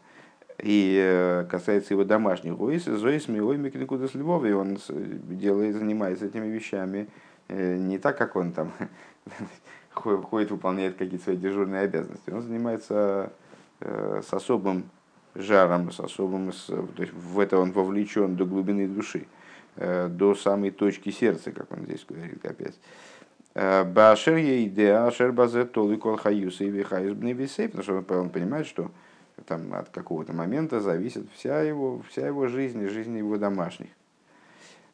И 0.59 0.99
э, 1.01 1.47
касается 1.51 1.95
его 1.95 2.05
домашних 2.05 2.61
ойс, 2.61 2.85
зоис 2.85 3.29
миой 3.29 3.57
микникуда 3.57 4.09
с 4.09 4.15
любовью, 4.15 4.51
и 4.51 4.55
он 4.55 4.79
делает, 4.89 5.77
занимается 5.77 6.27
этими 6.27 6.47
вещами 6.47 7.09
э, 7.49 7.77
не 7.77 7.99
так, 7.99 8.19
как 8.19 8.37
он 8.37 8.53
там 8.53 8.73
ходит, 9.93 10.51
выполняет 10.51 10.97
какие-то 10.97 11.25
свои 11.25 11.37
дежурные 11.37 11.83
обязанности. 11.83 12.31
Он 12.31 12.43
занимается 12.43 13.33
с 13.81 14.33
особым 14.33 14.85
жаром, 15.35 15.91
с 15.91 15.99
особым, 15.99 16.53
то 16.69 17.03
есть 17.03 17.13
в 17.13 17.41
это 17.41 17.59
он 17.59 17.73
вовлечен 17.73 18.37
до 18.37 18.45
глубины 18.45 18.87
души. 18.87 19.27
Э, 19.77 20.09
до 20.09 20.35
самой 20.35 20.71
точки 20.71 21.11
сердца, 21.11 21.51
как 21.51 21.73
он 21.73 21.85
здесь 21.85 22.05
говорит 22.07 22.45
опять. 22.45 22.75
Э, 23.55 23.85
Башер 23.85 24.39
идея, 24.39 25.07
ашер 25.07 25.33
базе 25.33 25.65
толы 25.65 25.97
кол 25.97 26.17
хаюса 26.17 26.65
и 26.65 26.69
вихаюс 26.69 27.17
потому 27.17 27.83
что 27.83 28.21
он 28.21 28.29
понимает, 28.29 28.67
что 28.67 28.91
там 29.47 29.73
от 29.75 29.89
какого-то 29.91 30.33
момента 30.33 30.81
зависит 30.81 31.27
вся 31.35 31.63
его, 31.63 32.03
вся 32.09 32.27
его 32.27 32.49
жизнь 32.49 32.83
и 32.83 32.87
жизнь 32.87 33.17
его 33.17 33.37
домашних. 33.39 33.89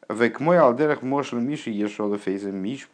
Век 0.07 0.39
мой 0.39 0.57
алдерах 0.57 1.01
мошл 1.03 1.37
миши 1.37 1.69
ешола 1.69 2.17
фейза 2.17 2.51
миш, 2.51 2.89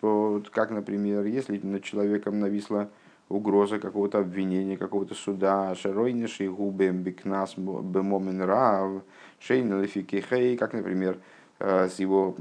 как, 0.51 0.71
например, 0.71 1.23
если 1.23 1.57
над 1.57 1.83
человеком 1.83 2.39
нависла 2.39 2.89
угроза 3.29 3.79
какого-то 3.79 4.19
обвинения, 4.19 4.77
какого-то 4.77 5.15
суда, 5.15 5.73
шаройниши 5.75 6.49
губем 6.49 7.03
бикнас 7.03 7.55
бемомен 7.57 8.41
рав, 8.41 9.01
шейн 9.39 9.81
лефикихей, 9.81 10.57
как, 10.57 10.73
например, 10.73 11.17
Э, 11.57 11.87
с 11.87 11.99
его 11.99 12.35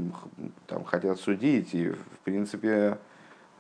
там, 0.67 0.85
хотят 0.85 1.21
судить, 1.21 1.73
и 1.73 1.91
в 1.91 2.19
принципе 2.25 2.99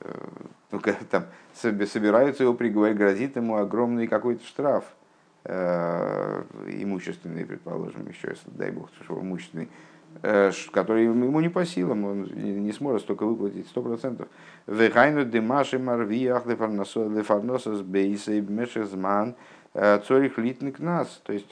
э, 0.01 0.29
ну, 0.73 0.81
там, 1.11 1.27
собираются 1.55 2.43
его 2.43 2.55
приговорить, 2.55 2.97
грозит 2.97 3.37
ему 3.37 3.57
огромный 3.57 4.09
какой-то 4.09 4.45
штраф, 4.45 4.85
э, 5.45 6.43
имущественный, 6.69 7.45
предположим, 7.45 8.09
еще, 8.09 8.29
если, 8.29 8.51
дай 8.51 8.71
бог, 8.71 8.91
что 9.03 9.21
имущественный, 9.21 9.69
э, 10.23 10.51
который 10.73 11.05
ему 11.05 11.41
не 11.41 11.49
по 11.49 11.65
силам, 11.65 12.05
он 12.05 12.23
не 12.25 12.73
сможет 12.73 13.03
столько 13.03 13.27
выплатить, 13.27 13.67
сто 13.69 13.83
процентов. 13.83 14.29
Вехайну 14.67 15.25
демаши 15.25 15.79
марвиях 15.79 16.47
лефарносас 16.47 17.81
бейсей 17.83 18.41
мешезман 18.41 19.37
цорих 20.07 20.39
литник 20.39 20.79
нас. 20.79 21.21
То 21.25 21.33
есть 21.33 21.49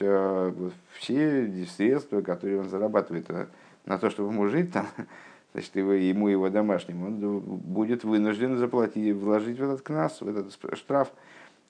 все 0.97 1.65
средства, 1.65 2.21
которые 2.21 2.61
он 2.61 2.69
зарабатывает 2.69 3.27
на 3.85 3.97
то, 3.97 4.09
чтобы 4.09 4.31
ему 4.31 4.47
жить 4.47 4.71
там, 4.73 4.87
значит, 5.53 5.75
его, 5.75 5.93
ему 5.93 6.27
его 6.27 6.49
домашним, 6.49 7.03
он 7.03 7.39
будет 7.39 8.03
вынужден 8.03 8.57
заплатить, 8.57 9.15
вложить 9.15 9.59
в 9.59 9.63
этот 9.63 9.81
кнас, 9.81 10.21
в 10.21 10.27
этот 10.27 10.57
штраф. 10.77 11.11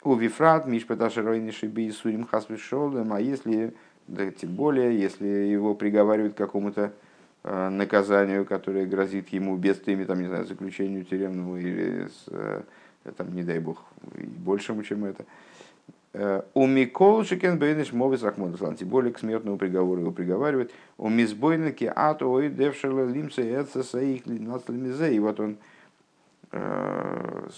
У 0.04 0.16
Вифрат, 0.16 0.68
Миш 0.68 0.86
Петашеройниши 0.86 1.68
Бейсурим 1.68 2.26
Хасвишолем, 2.26 3.14
а 3.14 3.22
если, 3.22 3.74
да, 4.08 4.30
тем 4.32 4.56
более, 4.56 5.00
если 5.00 5.28
его 5.28 5.76
приговаривают 5.76 6.34
к 6.34 6.38
какому-то 6.38 6.92
э, 7.44 7.70
наказанию, 7.70 8.46
которое 8.46 8.86
грозит 8.86 9.30
ему 9.30 9.56
бедствиями, 9.56 10.04
там, 10.04 10.20
не 10.20 10.28
знаю, 10.28 10.46
заключению 10.46 11.06
тюремному 11.06 11.58
или, 11.58 12.08
с, 12.08 12.26
э, 12.28 12.62
там, 13.16 13.34
не 13.34 13.44
дай 13.44 13.60
бог, 13.60 13.82
и 14.18 14.24
большему, 14.24 14.84
чем 14.84 15.06
это, 15.06 15.26
у 16.54 16.68
Микол 16.68 17.24
Шикен 17.24 17.58
Бейниш 17.58 17.92
Мовис 17.92 18.22
Рахмон 18.22 18.56
тем 18.76 18.88
более 18.88 19.12
к 19.12 19.18
смертному 19.18 19.58
приговору 19.58 20.02
его 20.02 20.12
приговаривают. 20.12 20.72
У 21.00 21.10
Мизбойники 21.10 21.92
Ато 21.96 22.28
Ой 22.28 22.50
Девшерла 22.50 23.10
Лимса 23.10 23.42
Эцеса 23.42 24.00
их 24.00 24.28
И 24.28 25.20
вот 25.20 25.40
он 25.40 25.58
э, 26.52 27.50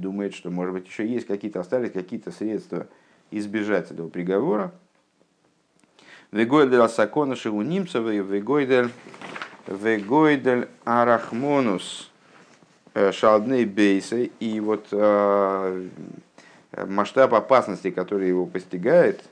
думает, 0.00 0.34
что 0.34 0.50
может 0.50 0.74
быть 0.74 0.86
еще 0.86 1.06
есть 1.06 1.26
какие-то, 1.26 1.60
остались 1.60 1.92
какие-то 1.92 2.30
средства 2.30 2.86
избежать 3.30 3.90
этого 3.90 4.08
приговора. 4.08 4.72
Вегойдель 6.32 6.80
Асакона 6.80 7.36
Шиунимцева 7.36 8.12
и 8.12 8.18
Вегойдель 8.18 8.90
Вегойдель 9.66 10.68
Арахмонус 10.84 12.10
э, 12.92 13.12
Шалдней 13.12 13.64
Бейса. 13.64 14.22
И 14.40 14.60
вот 14.60 14.88
э, 14.92 15.88
масштаб 16.86 17.34
опасности, 17.34 17.90
который 17.90 18.28
его 18.28 18.46
постигает, 18.46 19.22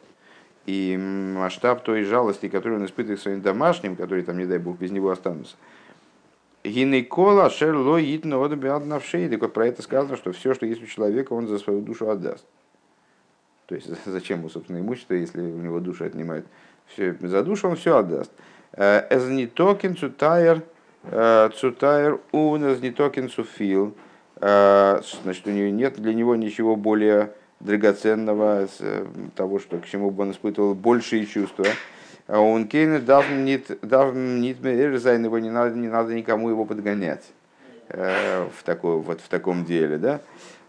и 0.65 0.97
масштаб 0.97 1.83
той 1.83 2.05
жалости, 2.05 2.49
которую 2.49 2.81
он 2.81 2.87
испытывает 2.87 3.21
своим 3.21 3.43
домашним, 3.43 3.97
которые 3.97 4.25
там, 4.25 4.39
не 4.39 4.47
дай 4.47 4.59
бог, 4.59 4.79
без 4.79 4.91
него 4.91 5.11
останутся. 5.11 5.57
Гинекола 6.65 7.51
шерло 7.51 7.99
итно 7.99 8.45
однавшей. 8.45 9.29
Так 9.29 9.41
вот 9.41 9.53
про 9.53 9.67
это 9.67 9.83
сказано, 9.83 10.17
что 10.17 10.33
все, 10.33 10.55
что 10.55 10.67
есть 10.67 10.83
у 10.83 10.87
человека, 10.87 11.33
он 11.33 11.49
за 11.49 11.59
свою 11.59 11.81
душу 11.81 12.09
отдаст. 12.09 12.45
То 13.67 13.75
есть 13.75 13.89
зачем 14.07 14.41
ему, 14.41 14.49
собственно, 14.49 14.79
имущество, 14.79 15.15
если 15.15 15.41
у 15.41 15.59
него 15.59 15.81
душу 15.81 16.05
отнимают? 16.05 16.47
Все, 16.87 17.17
за 17.21 17.43
душу 17.43 17.69
он 17.69 17.77
все 17.77 17.97
отдаст. 17.97 18.31
Эзнитокин 18.77 19.97
цутайр 19.97 20.63
цутайр 21.55 22.21
ун 22.33 22.73
эзнитокин 22.73 23.29
цуфил. 23.29 23.95
Значит, 24.39 25.47
у 25.47 25.51
него 25.51 25.69
нет 25.71 26.01
для 26.01 26.15
него 26.15 26.37
ничего 26.37 26.77
более 26.77 27.33
драгоценного, 27.63 28.69
э, 28.81 29.07
того, 29.37 29.59
что, 29.59 29.79
к 29.79 29.87
чему 29.87 30.11
бы 30.11 30.25
он 30.25 30.33
испытывал 30.33 30.75
большие 30.75 31.27
чувства. 31.27 31.65
А 32.27 32.39
Он 32.41 32.69
кейна 32.69 33.01
дав 33.01 33.31
нит 33.31 33.69
зайн 33.83 35.25
его 35.25 35.39
не 35.39 35.51
надо, 35.51 35.77
не 35.77 35.89
надо 35.89 36.15
никому 36.15 36.49
его 36.49 36.65
подгонять 36.65 37.25
э, 37.89 38.47
в, 38.57 38.63
такой, 38.63 38.99
вот 38.99 39.21
в 39.21 39.29
таком 39.29 39.65
деле, 39.65 39.99
да. 39.99 40.21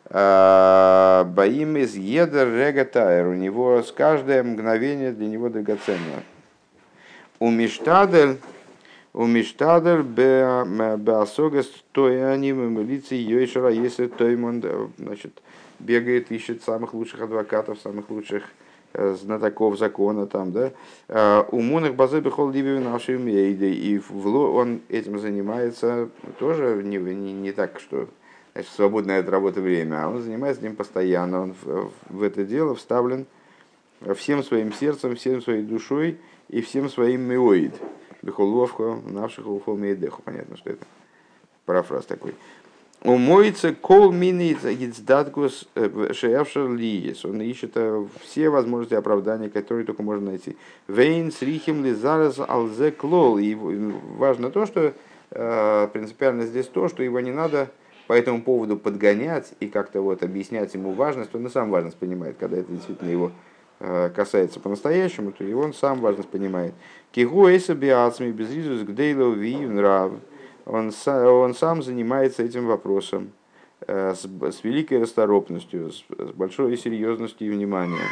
А, 0.05 1.23
Боим 1.23 1.77
из 1.77 1.95
едер 1.95 2.47
регатайр, 2.47 3.27
у 3.27 3.33
него 3.33 3.81
с 3.81 3.91
каждое 3.91 4.43
мгновение 4.43 5.11
для 5.11 5.27
него 5.27 5.49
драгоценно. 5.49 6.23
У 7.39 7.49
Миштадель 7.49 8.37
у 9.13 9.27
Миштадер 9.27 10.01
Беасогас 10.01 11.67
Тояним 11.91 12.79
Лицей 12.87 13.21
Йойшера, 13.21 13.69
если 13.69 14.07
Тоймон 14.07 14.63
значит, 14.97 15.39
бегает, 15.79 16.31
ищет 16.31 16.63
самых 16.63 16.95
лучших 16.95 17.21
адвокатов, 17.21 17.79
самых 17.79 18.09
лучших 18.09 18.43
э, 18.43 18.62
знатоков 18.93 19.77
закона 19.77 20.27
там, 20.27 20.51
да, 20.51 20.71
э, 21.07 21.43
у 21.51 21.61
Мунах 21.61 21.95
Базы 21.95 22.19
Бехол 22.19 22.51
Дибеви 22.51 22.79
нашей 22.79 23.17
Мейды, 23.17 23.73
и 23.73 24.01
он 24.13 24.81
этим 24.89 25.19
занимается 25.19 26.09
тоже 26.39 26.81
не, 26.83 26.97
не, 26.97 27.33
не 27.33 27.51
так, 27.51 27.79
что 27.79 28.07
значит, 28.53 28.71
свободное 28.71 29.19
от 29.19 29.29
работы 29.29 29.61
время, 29.61 30.03
а 30.03 30.09
он 30.09 30.21
занимается 30.21 30.61
этим 30.61 30.75
постоянно, 30.75 31.41
он 31.41 31.55
в, 31.61 31.91
в 32.09 32.23
это 32.23 32.43
дело 32.43 32.75
вставлен 32.75 33.25
всем 34.15 34.43
своим 34.43 34.73
сердцем, 34.73 35.15
всем 35.15 35.41
своей 35.41 35.63
душой 35.63 36.19
и 36.49 36.61
всем 36.61 36.89
своим 36.89 37.21
миоид. 37.21 37.73
Бехоловка, 38.21 38.97
навших 39.05 39.47
ухолмейдеху. 39.47 40.21
Понятно, 40.21 40.55
что 40.55 40.69
это 40.69 40.85
парафраз 41.65 42.05
такой. 42.05 42.35
Умоется 43.03 43.75
кол 43.75 44.13
мини 44.13 44.53
гицдаткус 44.53 45.67
э, 45.75 46.13
шеявшер 46.13 46.71
лиес. 46.71 47.25
Он 47.25 47.41
ищет 47.41 47.71
э, 47.75 48.05
все 48.21 48.47
возможности 48.47 48.93
оправдания, 48.93 49.49
которые 49.49 49.85
только 49.85 50.01
можно 50.03 50.29
найти. 50.29 50.55
Вейн 50.87 51.33
срихим 51.33 51.83
лизарес 51.83 52.39
алзе 52.39 52.91
клол. 52.91 53.39
И 53.39 53.55
важно 53.55 54.51
то, 54.51 54.65
что 54.65 54.93
э, 55.31 55.87
принципиально 55.91 56.45
здесь 56.45 56.67
то, 56.67 56.87
что 56.87 57.03
его 57.03 57.19
не 57.19 57.31
надо 57.31 57.69
по 58.07 58.13
этому 58.13 58.41
поводу 58.41 58.77
подгонять 58.77 59.53
и 59.59 59.67
как-то 59.67 59.99
вот 59.99 60.23
объяснять 60.23 60.73
ему 60.73 60.93
важность. 60.93 61.35
Он 61.35 61.45
и 61.45 61.49
сам 61.49 61.71
важность 61.71 61.97
понимает, 61.97 62.37
когда 62.39 62.57
это 62.57 62.71
действительно 62.71 63.09
его 63.09 63.31
касается 64.15 64.61
по-настоящему, 64.61 65.33
то 65.33 65.43
и 65.43 65.51
он 65.51 65.73
сам 65.73 65.99
важность 65.99 66.29
понимает. 66.29 66.73
Кигу 67.11 67.47
эйса 67.47 67.75
биацми 67.75 68.31
безризус 68.31 68.83
гдейло 68.83 69.35
нрав. 69.35 70.13
Он, 70.65 70.91
он 71.05 71.53
сам 71.55 71.81
занимается 71.81 72.43
этим 72.43 72.67
вопросом 72.67 73.31
э, 73.87 74.13
с, 74.13 74.25
с 74.25 74.63
великой 74.63 75.01
расторопностью, 75.01 75.91
с, 75.91 76.03
с 76.09 76.31
большой 76.31 76.77
серьезностью 76.77 77.47
и 77.47 77.51
вниманием. 77.51 78.07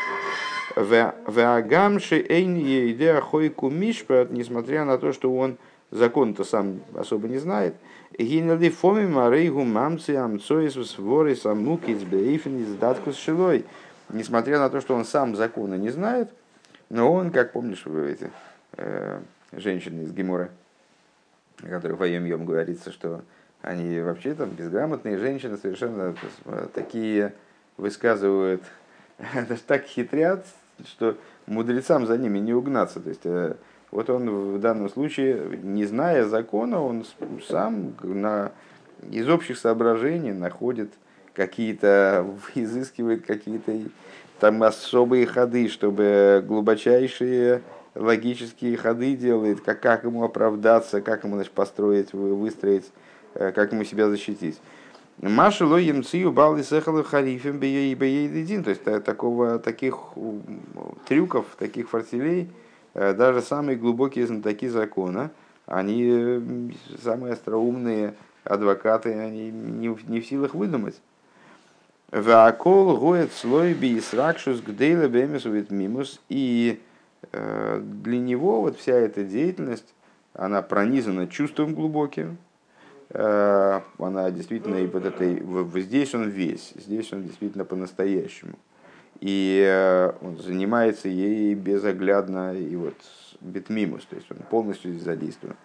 Веагамши 0.75 2.25
эйн 2.27 2.57
идея 2.57 3.21
хойку 3.21 3.69
мишпат, 3.69 4.31
несмотря 4.31 4.85
на 4.85 4.97
то, 4.97 5.11
что 5.11 5.33
он 5.35 5.57
закон-то 5.91 6.43
сам 6.43 6.79
особо 6.95 7.27
не 7.27 7.37
знает. 7.37 7.75
Гинали 8.17 8.69
фоми 8.69 9.05
марейгу 9.07 9.63
мамцы 9.63 10.11
амцоис 10.11 10.73
своры 10.89 11.35
самукиц 11.35 12.03
бейфен 12.03 12.63
из 12.63 12.75
даткус 12.75 13.17
шилой 13.17 13.65
несмотря 14.13 14.59
на 14.59 14.69
то, 14.69 14.81
что 14.81 14.95
он 14.95 15.05
сам 15.05 15.35
закона 15.35 15.75
не 15.75 15.89
знает, 15.89 16.31
но 16.89 17.11
он, 17.11 17.31
как 17.31 17.53
помнишь, 17.53 17.85
вы 17.85 18.11
эти 18.11 18.31
э, 18.73 19.21
женщины 19.51 20.03
из 20.03 20.13
Гемора, 20.13 20.49
о 21.61 21.67
которых 21.67 21.99
в 21.99 22.03
Айом 22.03 22.45
говорится, 22.45 22.91
что 22.91 23.21
они 23.61 23.99
вообще 23.99 24.33
там 24.33 24.49
безграмотные 24.49 25.17
женщины, 25.17 25.57
совершенно 25.57 26.15
такие 26.73 27.33
высказывают, 27.77 28.63
так 29.67 29.85
хитрят, 29.85 30.45
что 30.85 31.17
мудрецам 31.45 32.07
за 32.07 32.17
ними 32.17 32.39
не 32.39 32.53
угнаться. 32.53 32.99
То 32.99 33.09
есть, 33.09 33.25
э, 33.25 33.55
вот 33.91 34.09
он 34.09 34.55
в 34.55 34.59
данном 34.59 34.89
случае, 34.89 35.59
не 35.61 35.85
зная 35.85 36.25
закона, 36.25 36.81
он 36.81 37.05
сам 37.47 37.93
на, 38.01 38.51
из 39.09 39.27
общих 39.29 39.57
соображений 39.57 40.31
находит 40.31 40.91
какие-то, 41.33 42.25
изыскивает 42.55 43.25
какие-то 43.25 43.73
там 44.39 44.63
особые 44.63 45.27
ходы, 45.27 45.67
чтобы 45.67 46.43
глубочайшие 46.47 47.61
логические 47.95 48.77
ходы 48.77 49.15
делает, 49.15 49.61
как, 49.61 49.81
как 49.81 50.03
ему 50.03 50.23
оправдаться, 50.23 51.01
как 51.01 51.23
ему 51.23 51.35
значит, 51.35 51.51
построить, 51.51 52.13
выстроить, 52.13 52.91
э, 53.35 53.51
как 53.51 53.71
ему 53.73 53.83
себя 53.83 54.09
защитить. 54.09 54.59
Маша 55.21 55.65
лоем 55.65 56.03
цию 56.03 56.31
бали 56.31 56.63
сехалу 56.63 57.03
харифем 57.03 57.59
бейдин. 57.59 58.63
То 58.63 58.69
есть 58.71 58.83
такого, 58.83 59.59
таких 59.59 59.97
трюков, 61.07 61.45
таких 61.59 61.89
фортелей, 61.89 62.49
э, 62.93 63.13
даже 63.13 63.41
самые 63.41 63.77
глубокие 63.77 64.25
знатоки 64.25 64.67
закона, 64.67 65.31
они 65.67 66.73
самые 67.03 67.33
остроумные 67.33 68.15
адвокаты, 68.43 69.13
они 69.13 69.51
не, 69.51 69.95
не 70.07 70.21
в 70.21 70.25
силах 70.25 70.55
выдумать. 70.55 70.99
Вакол 72.11 72.97
гоет 72.97 73.31
слой 73.31 73.73
бисракшус 73.73 74.59
гдейла 74.59 75.07
бемесувит 75.07 75.71
мимус. 75.71 76.19
И 76.27 76.81
для 77.31 78.19
него 78.19 78.61
вот 78.61 78.77
вся 78.77 78.93
эта 78.93 79.23
деятельность, 79.23 79.93
она 80.33 80.61
пронизана 80.61 81.27
чувством 81.27 81.75
глубоким, 81.75 82.37
э, 83.09 83.81
она 83.97 84.31
действительно 84.31 84.75
и 84.75 84.87
вот 84.87 85.05
этой, 85.05 85.43
здесь 85.81 86.15
он 86.15 86.29
весь, 86.29 86.73
здесь 86.75 87.11
он 87.13 87.23
действительно 87.23 87.65
по-настоящему. 87.65 88.53
И 89.19 89.63
э, 89.65 90.13
он 90.21 90.37
занимается 90.37 91.09
ей 91.09 91.53
безоглядно 91.53 92.55
и 92.55 92.75
вот 92.75 92.95
битмимус, 93.39 94.05
то 94.05 94.15
есть 94.15 94.31
он 94.31 94.37
полностью 94.49 94.91
здесь 94.91 95.03
задействован. 95.03 95.55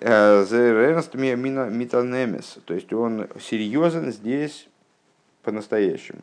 Зеренст 0.00 1.14
митанемес, 1.14 2.58
то 2.64 2.72
есть 2.72 2.90
он 2.92 3.28
серьезен 3.38 4.10
здесь 4.12 4.66
по-настоящему. 5.42 6.20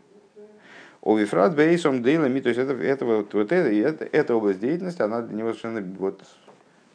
Овифрат 1.07 1.55
бейсом 1.55 2.03
дейлами, 2.03 2.41
то 2.41 2.49
есть 2.49 2.59
это, 2.59 2.73
это, 2.73 3.05
вот, 3.05 3.33
вот 3.33 3.51
это, 3.53 3.69
это, 3.71 4.03
эта 4.11 4.35
область 4.35 4.59
деятельности, 4.59 5.01
она 5.01 5.21
для 5.21 5.37
него 5.37 5.53
совершенно 5.53 5.81
вот, 5.97 6.21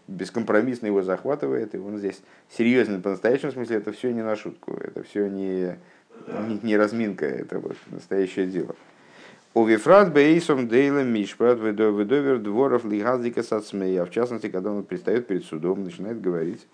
бескомпромиссно 0.06 0.84
его 0.84 1.02
захватывает, 1.02 1.74
и 1.74 1.78
он 1.78 1.96
здесь 1.96 2.20
серьезно 2.50 3.00
по-настоящему 3.00 3.52
смысле, 3.52 3.78
это 3.78 3.90
все 3.92 4.12
не 4.12 4.22
на 4.22 4.36
шутку, 4.36 4.74
это 4.74 5.02
все 5.02 5.28
не, 5.28 5.78
не, 6.46 6.60
не 6.62 6.76
разминка, 6.76 7.24
это 7.24 7.58
вот 7.58 7.74
настоящее 7.90 8.48
дело. 8.48 8.76
Овифрат 9.54 10.12
бейсом 10.12 10.68
дейлем 10.68 11.08
мишпрат 11.08 11.58
выдовер 11.58 12.38
дворов 12.38 12.84
лигазика 12.84 13.42
сацмея, 13.42 14.04
в 14.04 14.10
частности, 14.10 14.50
когда 14.50 14.72
он 14.72 14.84
предстает 14.84 15.26
перед 15.26 15.46
судом, 15.46 15.84
начинает 15.84 16.20
говорить, 16.20 16.66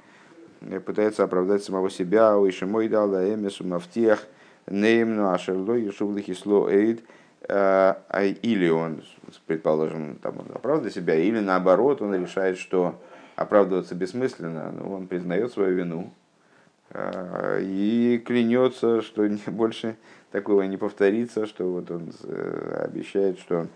пытается 0.84 1.22
оправдать 1.22 1.62
самого 1.62 1.88
себя, 1.88 2.36
ой, 2.36 2.50
шимой 2.50 2.88
дала 2.88 3.32
эмесу 3.32 3.64
мафтиях– 3.64 4.26
Неймну 4.70 5.30
Ашерло 5.30 5.74
Юшублы 5.74 6.22
Хисло 6.22 6.68
Эйд, 6.68 7.02
или 7.46 8.68
он, 8.68 9.02
предположим, 9.46 10.16
там, 10.16 10.38
он 10.38 10.46
оправдывает 10.54 10.94
себя, 10.94 11.14
или 11.14 11.40
наоборот, 11.40 12.02
он 12.02 12.14
решает, 12.14 12.58
что 12.58 13.00
оправдываться 13.36 13.94
бессмысленно, 13.94 14.72
но 14.72 14.94
он 14.94 15.06
признает 15.06 15.52
свою 15.52 15.74
вину 15.76 16.12
а, 16.90 17.58
и 17.60 18.18
клянется, 18.18 19.00
что 19.02 19.28
больше 19.46 19.96
такого 20.32 20.62
не 20.62 20.76
повторится, 20.76 21.46
что 21.46 21.70
вот 21.70 21.90
он 21.90 22.12
э, 22.24 22.84
обещает, 22.84 23.38
что 23.38 23.68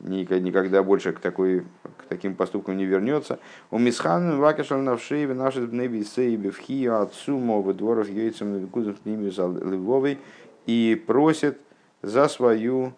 никогда 0.00 0.82
больше 0.82 1.12
к, 1.12 1.20
такой, 1.20 1.64
к 1.98 2.04
таким 2.08 2.34
поступкам 2.34 2.76
не 2.76 2.84
вернется. 2.84 3.38
У 3.70 3.78
Мисхан 3.78 4.38
Вакашал 4.38 4.80
Навшееви 4.80 5.34
наши 5.34 5.66
Бнеби 5.66 6.04
Сейби 6.04 6.50
в 6.50 6.58
Хию 6.58 7.00
отцу 7.00 7.38
Мова 7.38 7.74
дворов 7.74 8.08
яйцем 8.08 8.68
Кузов 8.68 9.04
ними 9.04 9.30
Львовой 9.30 10.18
и 10.66 11.02
просит 11.06 11.58
за 12.04 12.28
свою, 12.28 12.92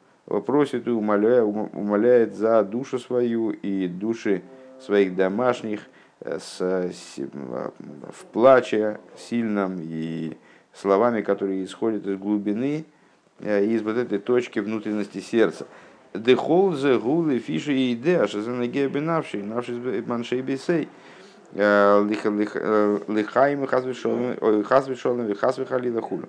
просит 0.46 0.86
и 0.86 0.90
умоляет, 0.90 1.44
умоляет 1.44 2.34
за 2.34 2.62
душу 2.64 2.98
свою 2.98 3.50
и 3.50 3.86
души 3.86 4.42
своих 4.80 5.14
домашних 5.14 5.80
э, 6.20 6.38
с, 6.38 6.60
с, 6.60 7.18
в 7.18 8.24
плаче 8.32 8.98
сильном 9.16 9.78
и 9.80 10.36
словами, 10.72 11.22
которые 11.22 11.64
исходят 11.64 12.06
из 12.06 12.18
глубины, 12.18 12.84
э, 13.40 13.64
из 13.64 13.82
вот 13.82 13.96
этой 13.96 14.18
точки 14.18 14.58
внутренности 14.58 15.20
сердца. 15.20 15.66
Дехолзе 16.12 16.98
гулы 16.98 17.38
фиши 17.38 17.72
и 17.74 17.94
идея, 17.94 18.26
за 18.26 18.50
ноги 18.50 18.86
бинавший, 18.86 19.42
навший 19.42 20.02
маншей 20.06 20.42
бисей. 20.42 20.88
Лихаим 23.08 23.66
хазвишолом, 23.66 25.34
хазвихалила 25.34 26.02
хулю. 26.02 26.28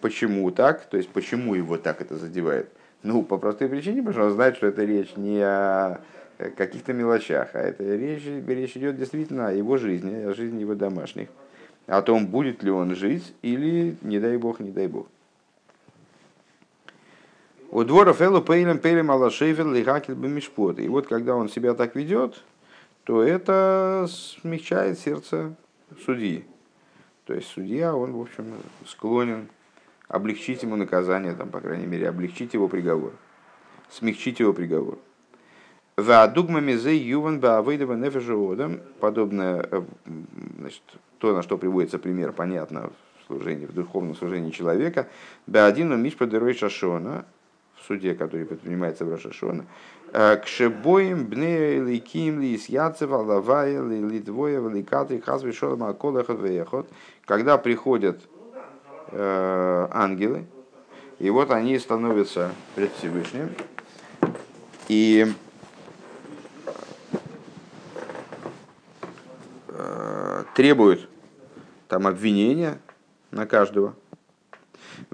Почему 0.00 0.50
так? 0.50 0.86
То 0.86 0.96
есть, 0.96 1.08
почему 1.10 1.54
его 1.54 1.76
так 1.76 2.00
это 2.00 2.16
задевает? 2.16 2.68
Ну, 3.02 3.22
по 3.22 3.38
простой 3.38 3.68
причине, 3.68 4.02
потому 4.02 4.12
что 4.12 4.24
он 4.24 4.32
знает, 4.32 4.56
что 4.56 4.66
это 4.66 4.84
речь 4.84 5.16
не 5.16 5.40
о 5.40 6.00
каких-то 6.56 6.92
мелочах, 6.92 7.50
а 7.54 7.60
это 7.60 7.84
речь, 7.84 8.24
речь 8.24 8.76
идет 8.76 8.96
действительно 8.98 9.48
о 9.48 9.52
его 9.52 9.76
жизни, 9.76 10.24
о 10.24 10.34
жизни 10.34 10.60
его 10.60 10.74
домашних, 10.74 11.28
о 11.86 12.02
том, 12.02 12.26
будет 12.26 12.62
ли 12.62 12.70
он 12.70 12.94
жить 12.94 13.34
или, 13.42 13.96
не 14.02 14.18
дай 14.18 14.36
бог, 14.36 14.60
не 14.60 14.70
дай 14.70 14.86
бог. 14.86 15.06
У 17.70 17.84
дворов 17.84 18.20
элу 18.20 18.42
пейлем 18.42 18.78
пейлем 18.78 19.10
алашейфер 19.10 19.66
лихакель 19.66 20.14
бемишпот. 20.14 20.78
И 20.78 20.88
вот 20.88 21.06
когда 21.06 21.34
он 21.36 21.48
себя 21.48 21.74
так 21.74 21.94
ведет, 21.94 22.42
то 23.04 23.22
это 23.22 24.06
смягчает 24.08 24.98
сердце 24.98 25.54
судьи. 26.04 26.44
То 27.26 27.34
есть 27.34 27.48
судья, 27.48 27.94
он, 27.94 28.12
в 28.12 28.20
общем, 28.20 28.54
склонен 28.86 29.48
облегчить 30.06 30.62
ему 30.62 30.76
наказание, 30.76 31.34
там, 31.34 31.50
по 31.50 31.60
крайней 31.60 31.86
мере, 31.86 32.08
облегчить 32.08 32.54
его 32.54 32.68
приговор, 32.68 33.12
смягчить 33.90 34.38
его 34.38 34.52
приговор. 34.52 34.98
Вадугмами 35.96 36.74
зе 36.74 36.96
юван 36.96 37.40
баавейдова 37.40 37.94
нефежеводом, 37.94 38.80
подобное, 39.00 39.66
э, 39.68 39.82
значит, 40.58 40.82
то, 41.18 41.34
на 41.34 41.42
что 41.42 41.58
приводится 41.58 41.98
пример, 41.98 42.32
понятно, 42.32 42.92
в 43.20 43.26
служении, 43.26 43.66
в 43.66 43.72
духовном 43.72 44.14
служении 44.14 44.52
человека, 44.52 45.08
баадину 45.48 45.96
мишпа 45.96 46.26
дерой 46.26 46.54
шашона, 46.54 47.24
суде, 47.86 48.14
который 48.14 48.46
предпринимается 48.46 49.04
в 49.04 49.10
Рашашона, 49.10 49.64
э, 50.12 50.36
к 50.36 50.46
шебоим 50.46 51.26
бне 51.26 51.78
ликим 51.78 52.40
ли 52.40 52.60
яцев 52.68 53.10
алавая 53.10 53.82
ли 53.82 54.00
литвоя 54.00 54.60
великатри 54.60 55.20
хазвы 55.20 55.52
шолом 55.52 55.84
аколахот 55.84 56.40
веехот, 56.40 56.88
когда 57.24 57.58
приходят 57.58 58.20
э, 59.12 59.88
ангелы, 59.90 60.46
и 61.18 61.30
вот 61.30 61.50
они 61.50 61.78
становятся 61.78 62.50
пред 62.74 62.92
Всевышним, 62.92 63.50
и 64.88 65.26
требуют 70.56 71.06
там 71.86 72.06
обвинения 72.06 72.78
на 73.30 73.46
каждого. 73.46 73.94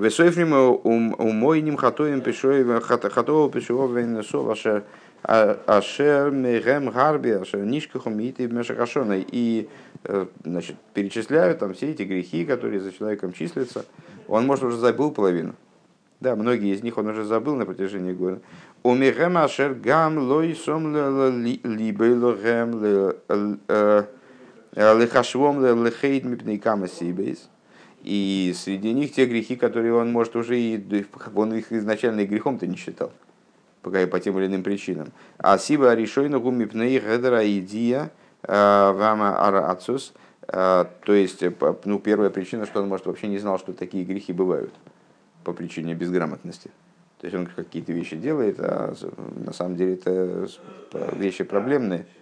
Весойфрим 0.03 0.53
умойним 0.53 1.77
хатоем 1.77 2.23
пишой 2.23 2.65
хатова 2.81 3.49
пишова 3.51 3.87
венесов 3.97 4.49
ашер 4.51 4.83
ашер 5.23 6.33
мегем 6.33 6.91
гарби 6.91 7.31
ашер 7.31 7.61
нишкахум 7.61 8.19
и 8.19 8.47
мешахашона. 8.49 9.21
И 9.21 9.69
значит, 10.45 10.75
перечисляют 10.93 11.61
там 11.61 11.75
все 11.75 11.93
эти 11.93 12.03
грехи, 12.03 12.45
которые 12.45 12.81
за 12.81 12.91
человеком 12.93 13.33
числятся. 13.33 13.85
Он, 14.27 14.45
может, 14.45 14.65
уже 14.65 14.77
забыл 14.77 15.13
половину. 15.13 15.55
Да, 16.21 16.35
многие 16.35 16.75
из 16.75 16.83
них 16.83 16.99
он 16.99 17.07
уже 17.07 17.25
забыл 17.25 17.55
на 17.55 17.65
протяжении 17.65 18.13
года. 18.13 18.41
Умирем 18.83 19.37
ашер 19.39 19.75
гам 19.75 20.19
лой 20.19 20.57
сом 20.57 20.93
либейлогем 20.95 22.81
Лехашвом 24.75 25.85
лехейд 25.85 26.25
мипнейкама 26.25 26.89
сибейс. 26.89 27.49
И 28.03 28.53
среди 28.57 28.93
них 28.93 29.13
те 29.13 29.27
грехи, 29.27 29.55
которые 29.55 29.95
он, 29.95 30.11
может, 30.11 30.35
уже 30.35 30.59
и 30.59 31.05
он 31.35 31.55
их 31.55 31.73
изначально 31.73 32.21
и 32.21 32.27
грехом-то 32.27 32.67
не 32.67 32.77
считал, 32.77 33.13
пока 33.81 34.03
и 34.03 34.07
по 34.07 34.19
тем 34.19 34.37
или 34.39 34.47
иным 34.47 34.65
причинам. 34.65 35.13
А 35.39 35.57
сиба 35.57 35.95
решойна 35.95 36.41
гумипней 36.41 36.99
гедера 36.99 37.45
идия 37.47 38.11
вама 38.43 39.39
арацус. 39.39 40.15
То 40.47 40.89
есть, 41.07 41.45
ну, 41.85 42.01
первая 42.01 42.31
причина, 42.31 42.67
что 42.67 42.83
он, 42.83 42.89
может, 42.89 43.07
вообще 43.07 43.29
не 43.29 43.39
знал, 43.39 43.59
что 43.61 43.73
такие 43.73 44.05
грехи 44.05 44.33
бывают 44.33 44.75
по 45.45 45.53
причине 45.53 45.95
безграмотности. 45.95 46.71
То 47.21 47.27
есть 47.29 47.37
он 47.37 47.47
какие-то 47.47 47.93
вещи 47.93 48.17
делает, 48.17 48.57
а 48.59 48.95
на 49.37 49.53
самом 49.53 49.77
деле 49.77 49.95
это 49.95 50.49
вещи 51.13 51.45
проблемные– 51.45 52.07